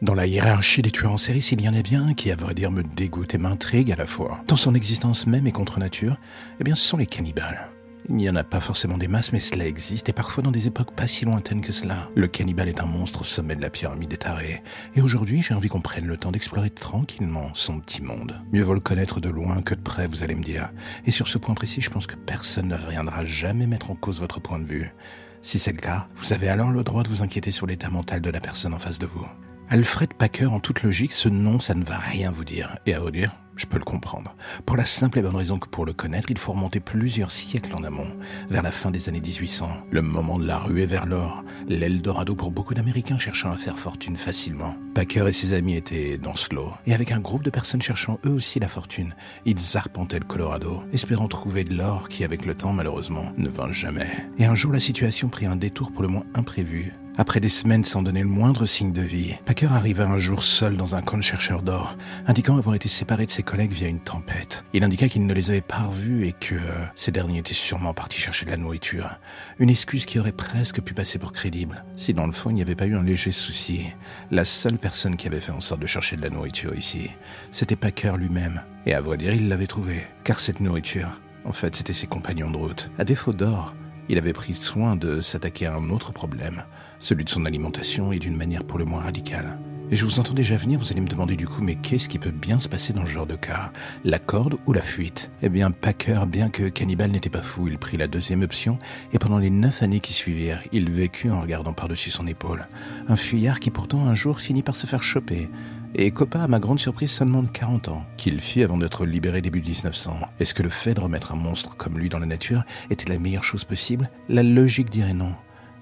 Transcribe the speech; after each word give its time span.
Dans 0.00 0.14
la 0.14 0.26
hiérarchie 0.26 0.80
des 0.80 0.92
tueurs 0.92 1.10
en 1.10 1.16
série, 1.16 1.42
s'il 1.42 1.60
y 1.60 1.68
en 1.68 1.74
a 1.74 1.82
bien 1.82 2.06
un 2.06 2.14
qui, 2.14 2.30
à 2.30 2.36
vrai 2.36 2.54
dire, 2.54 2.70
me 2.70 2.84
dégoûte 2.84 3.34
et 3.34 3.38
m'intrigue 3.38 3.90
à 3.90 3.96
la 3.96 4.06
fois, 4.06 4.40
dans 4.46 4.54
son 4.54 4.76
existence 4.76 5.26
même 5.26 5.48
et 5.48 5.52
contre 5.52 5.80
nature, 5.80 6.18
eh 6.60 6.64
bien, 6.64 6.76
ce 6.76 6.86
sont 6.86 6.98
les 6.98 7.06
cannibales. 7.06 7.68
Il 8.08 8.14
n'y 8.14 8.30
en 8.30 8.36
a 8.36 8.44
pas 8.44 8.60
forcément 8.60 8.96
des 8.96 9.08
masses, 9.08 9.32
mais 9.32 9.40
cela 9.40 9.66
existe, 9.66 10.08
et 10.08 10.12
parfois 10.12 10.44
dans 10.44 10.52
des 10.52 10.68
époques 10.68 10.92
pas 10.92 11.08
si 11.08 11.24
lointaines 11.24 11.62
que 11.62 11.72
cela. 11.72 12.10
Le 12.14 12.28
cannibale 12.28 12.68
est 12.68 12.80
un 12.80 12.86
monstre 12.86 13.22
au 13.22 13.24
sommet 13.24 13.56
de 13.56 13.60
la 13.60 13.70
pyramide 13.70 14.08
des 14.08 14.16
tarés. 14.18 14.62
Et 14.94 15.02
aujourd'hui, 15.02 15.42
j'ai 15.42 15.54
envie 15.54 15.68
qu'on 15.68 15.80
prenne 15.80 16.06
le 16.06 16.16
temps 16.16 16.30
d'explorer 16.30 16.70
tranquillement 16.70 17.50
son 17.54 17.80
petit 17.80 18.02
monde. 18.02 18.40
Mieux 18.52 18.62
vaut 18.62 18.74
le 18.74 18.80
connaître 18.80 19.18
de 19.18 19.28
loin 19.28 19.62
que 19.62 19.74
de 19.74 19.80
près, 19.80 20.06
vous 20.06 20.22
allez 20.22 20.36
me 20.36 20.44
dire. 20.44 20.70
Et 21.06 21.10
sur 21.10 21.26
ce 21.26 21.38
point 21.38 21.56
précis, 21.56 21.80
je 21.80 21.90
pense 21.90 22.06
que 22.06 22.14
personne 22.14 22.68
ne 22.68 22.76
viendra 22.76 23.24
jamais 23.24 23.66
mettre 23.66 23.90
en 23.90 23.96
cause 23.96 24.20
votre 24.20 24.40
point 24.40 24.60
de 24.60 24.64
vue. 24.64 24.94
Si 25.42 25.58
c'est 25.58 25.72
le 25.72 25.78
cas, 25.78 26.06
vous 26.18 26.32
avez 26.32 26.48
alors 26.48 26.70
le 26.70 26.84
droit 26.84 27.02
de 27.02 27.08
vous 27.08 27.22
inquiéter 27.22 27.50
sur 27.50 27.66
l'état 27.66 27.90
mental 27.90 28.20
de 28.20 28.30
la 28.30 28.40
personne 28.40 28.74
en 28.74 28.78
face 28.78 29.00
de 29.00 29.06
vous. 29.06 29.26
Alfred 29.70 30.14
Packer, 30.14 30.46
en 30.46 30.60
toute 30.60 30.82
logique, 30.82 31.12
ce 31.12 31.28
nom, 31.28 31.60
ça 31.60 31.74
ne 31.74 31.84
va 31.84 31.98
rien 31.98 32.30
vous 32.30 32.44
dire. 32.44 32.78
Et 32.86 32.94
à 32.94 33.00
vous 33.00 33.10
dire, 33.10 33.36
je 33.54 33.66
peux 33.66 33.76
le 33.76 33.84
comprendre. 33.84 34.34
Pour 34.64 34.78
la 34.78 34.86
simple 34.86 35.18
et 35.18 35.22
bonne 35.22 35.36
raison 35.36 35.58
que 35.58 35.68
pour 35.68 35.84
le 35.84 35.92
connaître, 35.92 36.30
il 36.30 36.38
faut 36.38 36.52
remonter 36.52 36.80
plusieurs 36.80 37.30
siècles 37.30 37.74
en 37.74 37.84
amont, 37.84 38.06
vers 38.48 38.62
la 38.62 38.72
fin 38.72 38.90
des 38.90 39.10
années 39.10 39.20
1800, 39.20 39.68
le 39.90 40.00
moment 40.00 40.38
de 40.38 40.46
la 40.46 40.56
ruée 40.56 40.86
vers 40.86 41.04
l'or, 41.04 41.44
l'Eldorado 41.66 42.34
pour 42.34 42.50
beaucoup 42.50 42.72
d'Américains 42.72 43.18
cherchant 43.18 43.52
à 43.52 43.58
faire 43.58 43.78
fortune 43.78 44.16
facilement. 44.16 44.74
Packer 44.94 45.28
et 45.28 45.32
ses 45.34 45.52
amis 45.52 45.76
étaient 45.76 46.16
dans 46.16 46.34
ce 46.34 46.54
lot, 46.54 46.72
et 46.86 46.94
avec 46.94 47.12
un 47.12 47.20
groupe 47.20 47.42
de 47.42 47.50
personnes 47.50 47.82
cherchant 47.82 48.18
eux 48.24 48.30
aussi 48.30 48.60
la 48.60 48.68
fortune, 48.68 49.14
ils 49.44 49.76
arpentaient 49.76 50.18
le 50.18 50.24
Colorado, 50.24 50.82
espérant 50.94 51.28
trouver 51.28 51.64
de 51.64 51.74
l'or 51.74 52.08
qui, 52.08 52.24
avec 52.24 52.46
le 52.46 52.54
temps, 52.54 52.72
malheureusement, 52.72 53.32
ne 53.36 53.50
vint 53.50 53.70
jamais. 53.70 54.08
Et 54.38 54.46
un 54.46 54.54
jour, 54.54 54.72
la 54.72 54.80
situation 54.80 55.28
prit 55.28 55.44
un 55.44 55.56
détour 55.56 55.92
pour 55.92 56.00
le 56.00 56.08
moins 56.08 56.24
imprévu. 56.34 56.94
Après 57.20 57.40
des 57.40 57.48
semaines 57.48 57.82
sans 57.82 58.02
donner 58.02 58.22
le 58.22 58.28
moindre 58.28 58.64
signe 58.64 58.92
de 58.92 59.02
vie, 59.02 59.34
Packer 59.44 59.66
arriva 59.72 60.06
un 60.06 60.18
jour 60.18 60.44
seul 60.44 60.76
dans 60.76 60.94
un 60.94 61.02
camp 61.02 61.16
de 61.16 61.22
chercheurs 61.22 61.62
d'or, 61.62 61.96
indiquant 62.28 62.56
avoir 62.56 62.76
été 62.76 62.88
séparé 62.88 63.26
de 63.26 63.30
ses 63.32 63.42
collègues 63.42 63.72
via 63.72 63.88
une 63.88 63.98
tempête. 63.98 64.64
Il 64.72 64.84
indiqua 64.84 65.08
qu'il 65.08 65.26
ne 65.26 65.34
les 65.34 65.50
avait 65.50 65.60
pas 65.60 65.82
revus 65.82 66.28
et 66.28 66.32
que 66.32 66.54
euh, 66.54 66.84
ces 66.94 67.10
derniers 67.10 67.38
étaient 67.38 67.54
sûrement 67.54 67.92
partis 67.92 68.20
chercher 68.20 68.46
de 68.46 68.52
la 68.52 68.56
nourriture. 68.56 69.18
Une 69.58 69.68
excuse 69.68 70.06
qui 70.06 70.20
aurait 70.20 70.30
presque 70.30 70.80
pu 70.80 70.94
passer 70.94 71.18
pour 71.18 71.32
crédible, 71.32 71.84
si 71.96 72.14
dans 72.14 72.24
le 72.24 72.30
fond 72.30 72.50
il 72.50 72.54
n'y 72.54 72.62
avait 72.62 72.76
pas 72.76 72.86
eu 72.86 72.94
un 72.94 73.02
léger 73.02 73.32
souci. 73.32 73.88
La 74.30 74.44
seule 74.44 74.78
personne 74.78 75.16
qui 75.16 75.26
avait 75.26 75.40
fait 75.40 75.50
en 75.50 75.60
sorte 75.60 75.80
de 75.80 75.88
chercher 75.88 76.16
de 76.16 76.22
la 76.22 76.30
nourriture 76.30 76.76
ici, 76.76 77.10
c'était 77.50 77.74
Packer 77.74 78.12
lui-même. 78.16 78.62
Et 78.86 78.94
à 78.94 79.00
vrai 79.00 79.16
dire, 79.16 79.34
il 79.34 79.48
l'avait 79.48 79.66
trouvé, 79.66 80.04
car 80.22 80.38
cette 80.38 80.60
nourriture, 80.60 81.20
en 81.44 81.52
fait, 81.52 81.74
c'était 81.74 81.92
ses 81.92 82.06
compagnons 82.06 82.52
de 82.52 82.58
route. 82.58 82.92
À 82.96 83.04
défaut 83.04 83.32
d'or, 83.32 83.74
il 84.08 84.18
avait 84.18 84.32
pris 84.32 84.54
soin 84.54 84.96
de 84.96 85.20
s'attaquer 85.20 85.66
à 85.66 85.74
un 85.74 85.90
autre 85.90 86.12
problème, 86.12 86.64
celui 86.98 87.24
de 87.24 87.30
son 87.30 87.44
alimentation 87.44 88.12
et 88.12 88.18
d'une 88.18 88.36
manière 88.36 88.64
pour 88.64 88.78
le 88.78 88.84
moins 88.84 89.02
radicale. 89.02 89.58
Et 89.90 89.96
je 89.96 90.04
vous 90.04 90.20
entends 90.20 90.34
déjà 90.34 90.54
venir, 90.56 90.78
vous 90.78 90.92
allez 90.92 91.00
me 91.00 91.08
demander 91.08 91.34
du 91.34 91.46
coup, 91.46 91.62
mais 91.62 91.76
qu'est-ce 91.76 92.10
qui 92.10 92.18
peut 92.18 92.30
bien 92.30 92.58
se 92.58 92.68
passer 92.68 92.92
dans 92.92 93.06
ce 93.06 93.10
genre 93.10 93.26
de 93.26 93.36
cas? 93.36 93.72
La 94.04 94.18
corde 94.18 94.58
ou 94.66 94.74
la 94.74 94.82
fuite? 94.82 95.30
Eh 95.40 95.48
bien, 95.48 95.70
Packer, 95.70 96.26
bien 96.26 96.50
que 96.50 96.68
cannibale 96.68 97.10
n'était 97.10 97.30
pas 97.30 97.40
fou, 97.40 97.68
il 97.68 97.78
prit 97.78 97.96
la 97.96 98.06
deuxième 98.06 98.42
option, 98.42 98.78
et 99.14 99.18
pendant 99.18 99.38
les 99.38 99.48
neuf 99.48 99.82
années 99.82 100.00
qui 100.00 100.12
suivirent, 100.12 100.60
il 100.72 100.90
vécut 100.90 101.30
en 101.30 101.40
regardant 101.40 101.72
par-dessus 101.72 102.10
son 102.10 102.26
épaule. 102.26 102.68
Un 103.08 103.16
fuyard 103.16 103.60
qui 103.60 103.70
pourtant 103.70 104.04
un 104.04 104.14
jour 104.14 104.40
finit 104.40 104.62
par 104.62 104.74
se 104.74 104.86
faire 104.86 105.02
choper, 105.02 105.48
et 105.94 106.10
copa 106.10 106.40
à 106.40 106.48
ma 106.48 106.58
grande 106.58 106.78
surprise 106.78 107.10
seulement 107.10 107.42
de 107.42 107.48
40 107.48 107.88
ans, 107.88 108.04
qu'il 108.16 108.40
fit 108.40 108.62
avant 108.62 108.76
d'être 108.76 109.06
libéré 109.06 109.40
début 109.40 109.60
1900. 109.60 110.16
Est-ce 110.40 110.54
que 110.54 110.62
le 110.62 110.68
fait 110.68 110.94
de 110.94 111.00
remettre 111.00 111.32
un 111.32 111.36
monstre 111.36 111.76
comme 111.76 111.98
lui 111.98 112.08
dans 112.08 112.18
la 112.18 112.26
nature 112.26 112.64
était 112.90 113.08
la 113.08 113.18
meilleure 113.18 113.44
chose 113.44 113.64
possible? 113.64 114.10
La 114.28 114.42
logique 114.42 114.90
dirait 114.90 115.14
non. 115.14 115.34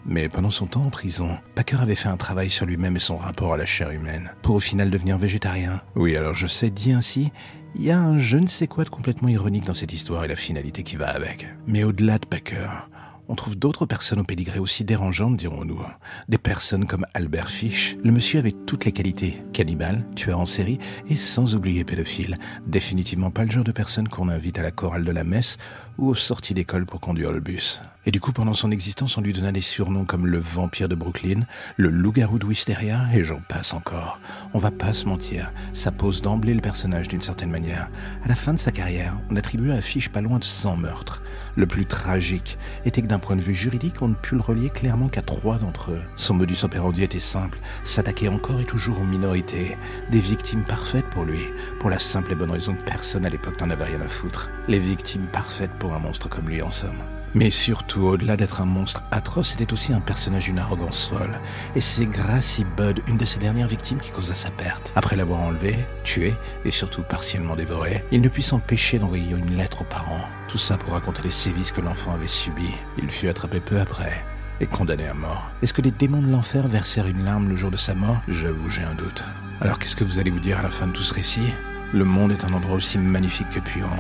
Mais 0.09 0.29
pendant 0.29 0.51
son 0.51 0.67
temps 0.67 0.85
en 0.85 0.91
prison, 0.91 1.37
Packer 1.57 1.81
avait 1.81 1.97
fait 1.97 2.09
un 2.09 2.17
travail 2.17 2.49
sur 2.49 2.65
lui-même 2.65 2.95
et 2.95 3.01
son 3.01 3.17
rapport 3.17 3.55
à 3.55 3.57
la 3.57 3.67
chair 3.67 3.91
humaine, 3.91 4.33
pour 4.41 4.55
au 4.55 4.61
final 4.61 4.89
devenir 4.89 5.19
végétarien. 5.19 5.83
Oui, 5.97 6.17
alors 6.17 6.35
je 6.35 6.47
sais, 6.47 6.71
dit 6.71 6.93
ainsi, 6.93 7.33
il 7.75 7.83
y 7.83 7.91
a 7.91 7.99
un 7.99 8.17
je 8.17 8.39
ne 8.39 8.47
sais 8.47 8.69
quoi 8.69 8.85
de 8.85 8.89
complètement 8.89 9.29
ironique 9.29 9.65
dans 9.65 9.75
cette 9.75 9.93
histoire 9.93 10.25
et 10.25 10.29
la 10.29 10.37
finalité 10.37 10.85
qui 10.85 10.97
va 10.97 11.09
avec. 11.09 11.49
Mais 11.67 11.83
au-delà 11.83 12.19
de 12.19 12.27
Packer, 12.27 12.89
on 13.29 13.35
trouve 13.35 13.57
d'autres 13.57 13.87
personnes 13.87 14.21
au 14.21 14.25
pédigré 14.25 14.59
aussi 14.59 14.85
dérangeantes, 14.85 15.37
dirons-nous. 15.37 15.81
Des 16.29 16.39
personnes 16.39 16.87
comme 16.87 17.07
Albert 17.15 17.49
Fish. 17.49 17.97
Le 18.03 18.13
monsieur 18.13 18.39
avait 18.39 18.53
toutes 18.53 18.85
les 18.85 18.93
qualités. 18.93 19.43
Cannibale, 19.53 20.07
tueur 20.15 20.39
en 20.39 20.47
série 20.47 20.79
et 21.09 21.17
sans 21.17 21.55
oublier 21.55 21.85
pédophile. 21.85 22.39
Définitivement 22.67 23.31
pas 23.31 23.45
le 23.45 23.51
genre 23.51 23.65
de 23.65 23.73
personne 23.73 24.09
qu'on 24.09 24.29
invite 24.29 24.59
à 24.59 24.63
la 24.63 24.71
chorale 24.71 25.05
de 25.05 25.13
la 25.13 25.25
messe 25.25 25.59
ou 25.99 26.09
aux 26.09 26.15
sorties 26.15 26.55
d'école 26.55 26.87
pour 26.87 27.01
conduire 27.01 27.33
le 27.33 27.41
bus. 27.41 27.81
Et 28.09 28.13
du 28.13 28.21
coup, 28.21 28.31
pendant 28.31 28.55
son 28.55 28.71
existence, 28.71 29.19
on 29.19 29.21
lui 29.21 29.33
donna 29.33 29.51
des 29.51 29.61
surnoms 29.61 30.05
comme 30.05 30.29
le 30.29 30.39
vampire 30.39 30.89
de 30.89 30.95
Brooklyn, 30.95 31.41
le 31.77 31.91
loup-garou 31.91 32.39
de 32.39 32.47
Wisteria, 32.47 33.05
et 33.13 33.25
j'en 33.25 33.41
passe 33.49 33.75
encore. 33.75 34.21
On 34.55 34.61
va 34.61 34.71
pas 34.71 34.93
se 34.93 35.07
mentir, 35.07 35.53
ça 35.73 35.91
pose 35.91 36.23
d'emblée 36.23 36.55
le 36.55 36.61
personnage 36.61 37.09
d'une 37.09 37.21
certaine 37.21 37.51
manière. 37.51 37.91
À 38.23 38.29
la 38.29 38.37
fin 38.37 38.55
de 38.55 38.61
sa 38.61 38.71
carrière, 38.71 39.17
on 39.29 39.35
attribuait 39.35 39.75
à 39.75 39.81
Fish 39.81 40.09
pas 40.09 40.21
loin 40.21 40.39
de 40.39 40.45
100 40.45 40.77
meurtres. 40.77 41.21
Le 41.57 41.67
plus 41.67 41.85
tragique 41.85 42.59
était 42.85 43.03
que 43.03 43.09
d'un 43.09 43.19
point 43.19 43.35
de 43.35 43.41
vue 43.41 43.55
juridique, 43.55 44.01
on 44.03 44.09
ne 44.09 44.15
put 44.15 44.37
le 44.37 44.41
relier 44.41 44.71
clairement 44.71 45.09
qu'à 45.09 45.23
trois 45.23 45.59
d'entre 45.59 45.91
eux. 45.91 46.03
Son 46.15 46.35
modus 46.35 46.63
operandi 46.63 47.03
était 47.03 47.19
simple, 47.19 47.59
s'attaquer 47.83 48.29
encore 48.29 48.61
et 48.61 48.67
toujours 48.67 49.01
aux 49.01 49.05
minorités, 49.05 49.77
des 50.13 50.21
victimes 50.21 50.65
parfaites 50.65 51.07
pour 51.07 51.25
lui, 51.25 51.41
pour 51.81 51.91
la 51.91 51.99
simple 51.99 52.33
et 52.33 52.37
bonne 52.37 52.53
raison 52.53 52.75
que 52.75 52.85
personne 52.85 53.27
à 53.27 53.31
l'époque 53.31 53.61
n'en 53.61 53.71
avait 53.71 53.85
rien 53.85 54.01
à 54.01 54.09
foutre. 54.09 54.49
Les 54.69 54.79
victimes 54.79 55.27
parfaites 55.33 55.73
pour 55.79 55.86
un 55.95 55.99
monstre 55.99 56.29
comme 56.29 56.49
lui 56.49 56.63
en 56.63 56.71
somme. 56.71 57.03
Mais 57.35 57.51
surtout, 57.51 58.03
au-delà 58.03 58.37
d'être 58.37 58.63
un 58.63 58.67
monstre 58.67 59.03
atroce, 59.11 59.51
c'était 59.51 59.73
aussi 59.75 59.93
un 59.93 60.01
personnage 60.01 60.45
d'une 60.45 60.59
arrogance 60.59 61.09
folle. 61.09 61.39
Et 61.75 61.83
c'est 61.83 62.07
Gracie 62.07 62.65
Bud, 62.79 63.03
une 63.07 63.19
de 63.19 63.27
ses 63.27 63.41
dernières 63.41 63.67
victimes, 63.67 63.99
qui 63.99 64.11
causa 64.11 64.35
sa 64.35 64.51
perte. 64.51 64.93
Après 64.97 65.17
l'avoir 65.17 65.41
enlevé, 65.41 65.77
tué 66.03 66.35
et 66.65 66.71
surtout 66.71 67.03
partiellement 67.03 67.55
dévoré, 67.55 68.05
il 68.11 68.23
ne 68.23 68.29
put 68.31 68.41
s'empêcher 68.41 68.99
d'envoyer 68.99 69.33
une 69.33 69.57
lettre 69.57 69.83
aux 69.83 69.85
parents. 69.85 70.25
Tout 70.49 70.57
ça 70.57 70.79
pour 70.79 70.95
raconter 70.95 71.23
les 71.25 71.31
sévices 71.31 71.73
que 71.73 71.83
l'enfant 71.83 72.15
avait 72.15 72.27
subis. 72.27 72.75
Il 72.97 73.11
fut 73.11 73.29
attrapé 73.29 73.61
peu 73.61 73.79
après 73.81 74.25
et 74.61 74.67
condamné 74.67 75.07
à 75.07 75.13
mort. 75.13 75.51
Est-ce 75.61 75.75
que 75.75 75.83
les 75.83 75.91
démons 75.91 76.23
de 76.23 76.31
l'enfer 76.31 76.67
versèrent 76.67 77.07
une 77.07 77.25
larme 77.25 77.51
le 77.51 77.57
jour 77.57 77.71
de 77.71 77.77
sa 77.77 77.95
mort? 77.95 78.23
J'avoue, 78.29 78.71
j'ai 78.71 78.83
un 78.83 78.95
doute. 78.95 79.25
Alors 79.61 79.79
qu'est-ce 79.79 79.97
que 79.97 80.05
vous 80.05 80.19
allez 80.19 80.31
vous 80.31 80.41
dire 80.41 80.59
à 80.59 80.63
la 80.63 80.71
fin 80.71 80.87
de 80.87 80.93
tout 80.93 81.03
ce 81.03 81.13
récit? 81.13 81.53
Le 81.93 82.05
monde 82.05 82.33
est 82.33 82.45
un 82.45 82.53
endroit 82.55 82.77
aussi 82.77 82.99
magnifique 82.99 83.51
que 83.51 83.61
puant. 83.61 83.91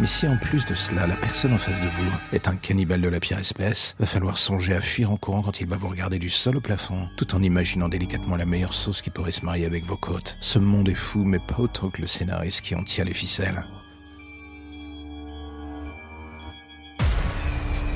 Mais 0.00 0.06
si 0.06 0.26
en 0.26 0.38
plus 0.38 0.64
de 0.64 0.74
cela, 0.74 1.06
la 1.06 1.14
personne 1.14 1.52
en 1.52 1.58
face 1.58 1.78
de 1.78 1.88
vous 1.88 2.10
est 2.32 2.48
un 2.48 2.56
cannibale 2.56 3.02
de 3.02 3.08
la 3.10 3.20
pire 3.20 3.38
espèce, 3.38 3.94
va 3.98 4.06
falloir 4.06 4.38
songer 4.38 4.74
à 4.74 4.80
fuir 4.80 5.12
en 5.12 5.18
courant 5.18 5.42
quand 5.42 5.60
il 5.60 5.66
va 5.66 5.76
vous 5.76 5.88
regarder 5.88 6.18
du 6.18 6.30
sol 6.30 6.56
au 6.56 6.60
plafond, 6.62 7.06
tout 7.18 7.34
en 7.34 7.42
imaginant 7.42 7.86
délicatement 7.86 8.36
la 8.36 8.46
meilleure 8.46 8.72
sauce 8.72 9.02
qui 9.02 9.10
pourrait 9.10 9.30
se 9.30 9.44
marier 9.44 9.66
avec 9.66 9.84
vos 9.84 9.98
côtes. 9.98 10.38
Ce 10.40 10.58
monde 10.58 10.88
est 10.88 10.94
fou, 10.94 11.24
mais 11.24 11.38
pas 11.38 11.58
autant 11.58 11.90
que 11.90 12.00
le 12.00 12.06
scénariste 12.06 12.62
qui 12.62 12.74
en 12.74 12.82
tire 12.82 13.04
les 13.04 13.12
ficelles. 13.12 13.62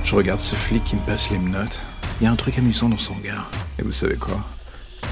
Je 0.04 0.15
regarde 0.15 0.41
ce 0.41 0.54
flic 0.56 0.84
qui 0.84 0.97
me 0.97 1.06
passe 1.06 1.31
les 1.31 1.38
menottes. 1.38 1.81
Il 2.21 2.25
y 2.25 2.26
a 2.26 2.31
un 2.31 2.36
truc 2.36 2.59
amusant 2.59 2.91
dans 2.91 2.98
son 2.98 3.15
regard. 3.15 3.50
Et 3.78 3.82
vous 3.82 3.92
savez 3.92 4.16
quoi? 4.16 4.44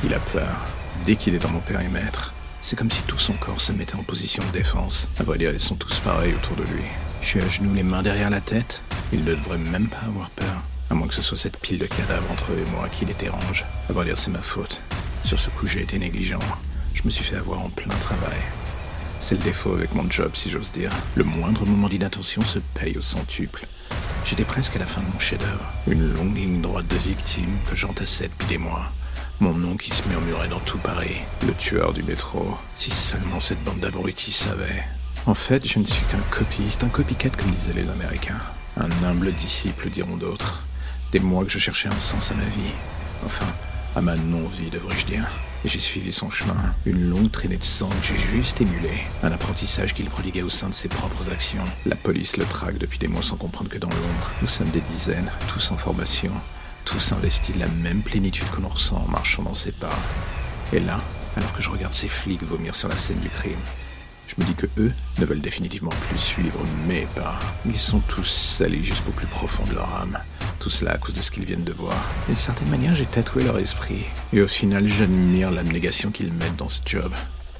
Il 0.04 0.12
a 0.12 0.20
peur. 0.20 0.60
Dès 1.06 1.16
qu'il 1.16 1.34
est 1.34 1.38
dans 1.38 1.50
mon 1.52 1.60
périmètre, 1.60 2.34
c'est 2.62 2.76
comme 2.76 2.90
si 2.90 3.02
tout 3.02 3.18
son 3.18 3.34
corps 3.34 3.60
se 3.60 3.72
mettait 3.72 3.96
en 3.96 4.04
position 4.04 4.42
de 4.44 4.58
défense. 4.58 5.10
À 5.18 5.24
vrai 5.24 5.36
dire, 5.36 5.50
ils 5.52 5.60
sont 5.60 5.74
tous 5.74 5.98
pareils 5.98 6.32
autour 6.32 6.56
de 6.56 6.62
lui. 6.62 6.84
Je 7.20 7.26
suis 7.26 7.40
à 7.40 7.48
genoux, 7.48 7.74
les 7.74 7.82
mains 7.82 8.02
derrière 8.02 8.30
la 8.30 8.40
tête. 8.40 8.84
Il 9.12 9.24
ne 9.24 9.34
devrait 9.34 9.58
même 9.58 9.88
pas 9.88 10.06
avoir 10.06 10.30
peur. 10.30 10.62
À 10.88 10.94
moins 10.94 11.08
que 11.08 11.14
ce 11.14 11.22
soit 11.22 11.36
cette 11.36 11.58
pile 11.58 11.78
de 11.78 11.86
cadavres 11.86 12.30
entre 12.30 12.52
eux 12.52 12.58
et 12.58 12.70
moi 12.70 12.88
qui 12.88 13.04
les 13.04 13.14
dérange. 13.14 13.64
À 13.88 13.92
vrai 13.92 14.04
dire, 14.04 14.16
c'est 14.16 14.30
ma 14.30 14.42
faute. 14.42 14.82
Sur 15.24 15.38
ce 15.38 15.50
coup, 15.50 15.66
j'ai 15.66 15.82
été 15.82 15.98
négligent. 15.98 16.38
Je 16.94 17.02
me 17.04 17.10
suis 17.10 17.24
fait 17.24 17.36
avoir 17.36 17.60
en 17.60 17.70
plein 17.70 17.94
travail. 17.96 18.38
C'est 19.20 19.36
le 19.36 19.42
défaut 19.42 19.74
avec 19.74 19.94
mon 19.94 20.08
job, 20.10 20.32
si 20.34 20.48
j'ose 20.48 20.72
dire. 20.72 20.92
Le 21.16 21.24
moindre 21.24 21.64
moment 21.66 21.88
d'inattention 21.88 22.42
se 22.42 22.58
paye 22.74 22.96
au 22.96 23.02
centuple. 23.02 23.66
J'étais 24.24 24.44
presque 24.44 24.76
à 24.76 24.78
la 24.78 24.86
fin 24.86 25.00
de 25.00 25.06
mon 25.12 25.18
chef-d'œuvre. 25.18 25.72
Une 25.88 26.12
longue 26.14 26.36
ligne 26.36 26.60
droite 26.60 26.86
de 26.88 26.96
victimes 26.96 27.56
que 27.68 27.76
j'entassais 27.76 28.28
depuis 28.28 28.48
des 28.48 28.58
mois. 28.58 28.92
Mon 29.42 29.54
nom 29.54 29.76
qui 29.76 29.90
se 29.90 30.08
murmurait 30.08 30.46
dans 30.46 30.60
tout 30.60 30.78
Paris. 30.78 31.16
Le 31.44 31.52
tueur 31.52 31.92
du 31.92 32.04
métro. 32.04 32.56
Si 32.76 32.92
seulement 32.92 33.40
cette 33.40 33.60
bande 33.64 33.80
d'abrutis 33.80 34.30
savait. 34.30 34.84
En 35.26 35.34
fait, 35.34 35.66
je 35.66 35.80
ne 35.80 35.84
suis 35.84 36.06
qu'un 36.06 36.20
copiste, 36.30 36.84
un 36.84 36.88
copycat 36.88 37.30
comme 37.30 37.50
disaient 37.50 37.72
les 37.72 37.90
Américains. 37.90 38.40
Un 38.76 38.88
humble 39.04 39.32
disciple, 39.32 39.90
diront 39.90 40.16
d'autres. 40.16 40.62
Des 41.10 41.18
mois 41.18 41.44
que 41.44 41.50
je 41.50 41.58
cherchais 41.58 41.88
un 41.88 41.98
sens 41.98 42.30
à 42.30 42.34
ma 42.34 42.44
vie. 42.44 42.72
Enfin, 43.26 43.46
À 43.96 44.00
ma 44.00 44.14
non-vie, 44.14 44.70
devrais-je 44.70 45.06
dire. 45.06 45.28
Et 45.64 45.68
j'ai 45.68 45.80
suivi 45.80 46.12
son 46.12 46.30
chemin, 46.30 46.72
une 46.86 47.10
longue 47.10 47.32
traînée 47.32 47.56
de 47.56 47.64
sang 47.64 47.88
que 47.88 48.06
j'ai 48.06 48.18
juste 48.18 48.60
émulé, 48.60 48.92
un 49.24 49.32
apprentissage 49.32 49.92
qu'il 49.92 50.08
prodiguait 50.08 50.42
au 50.42 50.48
sein 50.50 50.68
de 50.68 50.74
ses 50.74 50.88
propres 50.88 51.24
actions. 51.32 51.64
La 51.84 51.96
police 51.96 52.36
le 52.36 52.44
traque 52.44 52.78
depuis 52.78 53.00
des 53.00 53.08
mois 53.08 53.22
sans 53.22 53.36
comprendre 53.36 53.70
que 53.70 53.78
dans 53.78 53.90
l'ombre, 53.90 54.30
nous 54.40 54.46
sommes 54.48 54.70
des 54.70 54.82
dizaines, 54.92 55.32
tous 55.48 55.72
en 55.72 55.76
formation, 55.76 56.30
tous 56.84 57.12
investis 57.12 57.54
de 57.54 57.60
la 57.60 57.68
même 57.68 58.02
plénitude 58.02 58.48
que 58.50 58.60
l'on 58.60 58.68
ressent 58.68 58.96
en 58.96 59.10
marchant 59.10 59.42
dans 59.42 59.54
ses 59.54 59.72
pas. 59.72 59.96
Et 60.72 60.80
là, 60.80 61.00
alors 61.36 61.52
que 61.52 61.62
je 61.62 61.70
regarde 61.70 61.94
ces 61.94 62.08
flics 62.08 62.42
vomir 62.42 62.74
sur 62.74 62.88
la 62.88 62.96
scène 62.96 63.20
du 63.20 63.28
crime, 63.28 63.58
je 64.28 64.42
me 64.42 64.46
dis 64.46 64.54
que 64.54 64.66
eux 64.78 64.92
ne 65.18 65.26
veulent 65.26 65.42
définitivement 65.42 65.90
plus 66.08 66.18
suivre 66.18 66.58
mes 66.88 67.06
pas. 67.14 67.38
Ils 67.66 67.78
sont 67.78 68.00
tous 68.00 68.62
allés 68.64 68.82
jusqu'au 68.82 69.10
plus 69.10 69.26
profond 69.26 69.64
de 69.64 69.74
leur 69.74 69.94
âme. 69.94 70.18
Tout 70.58 70.70
cela 70.70 70.92
à 70.92 70.98
cause 70.98 71.14
de 71.14 71.20
ce 71.20 71.30
qu'ils 71.30 71.44
viennent 71.44 71.64
de 71.64 71.72
voir. 71.72 71.96
D'une 72.26 72.36
certaine 72.36 72.70
manière, 72.70 72.94
j'ai 72.94 73.04
tatoué 73.04 73.42
leur 73.42 73.58
esprit. 73.58 74.04
Et 74.32 74.40
au 74.40 74.48
final, 74.48 74.86
j'admire 74.86 75.50
l'abnégation 75.50 76.10
qu'ils 76.10 76.32
mettent 76.32 76.56
dans 76.56 76.70
ce 76.70 76.80
job. 76.86 77.12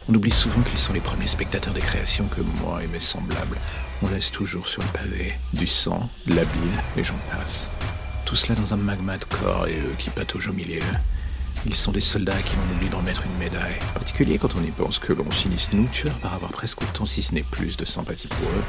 On 0.08 0.14
oublie 0.14 0.30
souvent 0.30 0.62
qu'ils 0.62 0.78
sont 0.78 0.94
les 0.94 1.00
premiers 1.00 1.26
spectateurs 1.26 1.74
des 1.74 1.80
créations 1.80 2.26
que 2.26 2.40
moi 2.40 2.82
et 2.82 2.86
mes 2.86 3.00
semblables, 3.00 3.58
on 4.02 4.08
laisse 4.08 4.32
toujours 4.32 4.66
sur 4.66 4.82
le 4.82 4.88
pavé. 4.88 5.34
Du 5.52 5.66
sang, 5.66 6.08
de 6.26 6.34
la 6.34 6.44
bile, 6.44 6.82
et 6.96 7.04
j'en 7.04 7.18
passe. 7.30 7.70
Tout 8.32 8.36
cela 8.36 8.58
dans 8.58 8.72
un 8.72 8.78
magma 8.78 9.18
de 9.18 9.26
corps 9.26 9.68
et 9.68 9.76
eux 9.76 9.94
qui 9.98 10.08
pataugent 10.08 10.48
au 10.48 10.54
milieu. 10.54 10.80
Ils 11.66 11.74
sont 11.74 11.92
des 11.92 12.00
soldats 12.00 12.40
qui 12.40 12.56
l'on 12.56 12.74
oublie 12.74 12.88
de 12.88 12.94
remettre 12.94 13.24
une 13.26 13.38
médaille. 13.38 13.76
En 13.90 13.92
particulier 13.92 14.38
quand 14.38 14.56
on 14.56 14.62
y 14.62 14.70
pense 14.70 14.98
que 14.98 15.12
l'on 15.12 15.30
finisse 15.30 15.70
nous 15.74 15.86
tueurs 15.88 16.16
par 16.20 16.32
avoir 16.32 16.50
presque 16.50 16.80
autant, 16.80 17.04
si 17.04 17.20
ce 17.20 17.34
n'est 17.34 17.42
plus, 17.42 17.76
de 17.76 17.84
sympathie 17.84 18.28
pour 18.28 18.48
eux 18.48 18.64